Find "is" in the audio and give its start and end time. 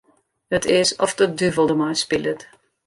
0.65-0.95